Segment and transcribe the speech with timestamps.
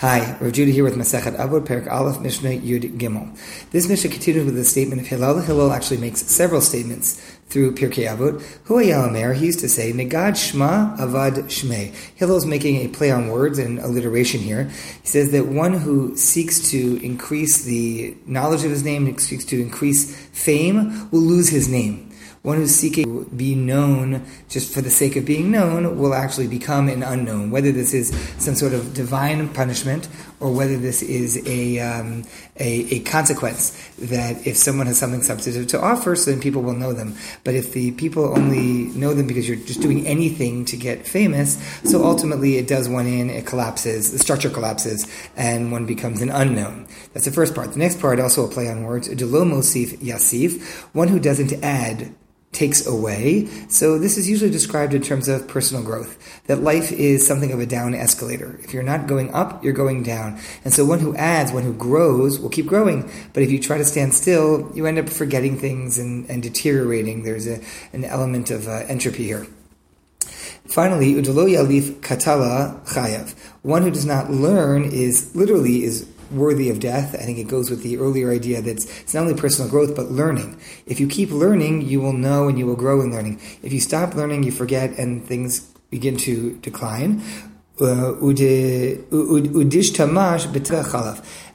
[0.00, 3.34] Hi, Rav Judah here with Masechet Avot, Perek Aleph, Mishnah Yud Gimel.
[3.70, 5.40] This Mishnah continues with the statement of Hillel.
[5.40, 7.18] Hillel actually makes several statements
[7.48, 8.42] through Pirkei Avot.
[8.64, 11.94] Hu Omer, he used to say, Negad Shema Avad Shmei.
[12.14, 14.64] Hillel's making a play on words and alliteration here.
[15.00, 19.58] He says that one who seeks to increase the knowledge of his name, seeks to
[19.58, 24.90] increase fame, will lose his name one who's seeking to be known just for the
[24.90, 27.50] sake of being known will actually become an unknown.
[27.50, 30.08] Whether this is some sort of divine punishment
[30.38, 32.24] or whether this is a, um,
[32.60, 36.74] a, a, consequence that if someone has something substantive to offer, so then people will
[36.74, 37.14] know them.
[37.42, 41.56] But if the people only know them because you're just doing anything to get famous,
[41.84, 46.30] so ultimately it does one in, it collapses, the structure collapses, and one becomes an
[46.30, 46.86] unknown.
[47.14, 47.72] That's the first part.
[47.72, 50.62] The next part, also a play on words, Delomosif Yasif,
[50.94, 52.14] one who doesn't add
[52.56, 53.46] takes away.
[53.68, 56.16] So this is usually described in terms of personal growth,
[56.46, 58.58] that life is something of a down escalator.
[58.62, 60.40] If you're not going up, you're going down.
[60.64, 63.10] And so one who adds, one who grows, will keep growing.
[63.34, 67.24] But if you try to stand still, you end up forgetting things and, and deteriorating.
[67.24, 67.60] There's a,
[67.92, 69.46] an element of uh, entropy here.
[70.64, 73.34] Finally, udalo yalif katala chayav.
[73.62, 77.14] One who does not learn is literally is worthy of death.
[77.14, 80.10] I think it goes with the earlier idea that it's not only personal growth, but
[80.10, 80.60] learning.
[80.86, 83.40] If you keep learning, you will know and you will grow in learning.
[83.62, 85.60] If you stop learning, you forget and things
[85.90, 87.22] begin to decline.
[87.78, 88.14] Uh,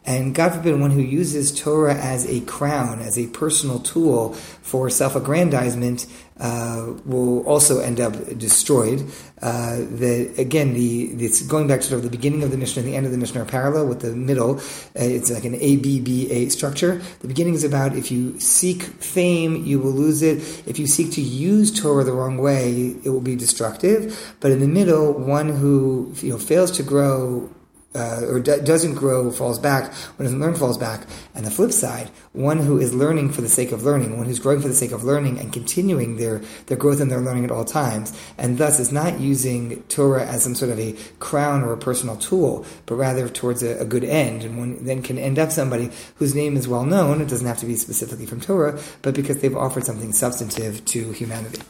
[0.04, 4.90] and God forbid one who uses Torah as a crown, as a personal tool for
[4.90, 6.06] self-aggrandizement,
[6.42, 9.00] uh, will also end up destroyed.
[9.42, 12.82] Uh, the, again, the it's going back to sort of the beginning of the Mishnah
[12.82, 14.58] and the end of the Mishnah are parallel with the middle.
[15.00, 17.02] Uh, it's like an A B B A structure.
[17.20, 20.38] The beginning is about if you seek fame, you will lose it.
[20.68, 24.36] If you seek to use Torah the wrong way, it will be destructive.
[24.40, 27.50] But in the middle, one who you know fails to grow
[27.94, 31.06] uh, or d- doesn't grow falls back, one doesn't learn falls back.
[31.36, 34.40] And the flip side, one who is learning for the sake of learning, one who's
[34.40, 37.52] growing for the sake of learning and continuing their, their growth and their learning at
[37.52, 41.74] all times, and thus is not using Torah as some sort of a crown or
[41.74, 44.44] a personal tool, but rather towards a, a good end.
[44.44, 47.58] And one then can end up somebody whose name is well known, it doesn't have
[47.60, 51.62] to be specifically from Torah, but because they've offered something substantive to humanity.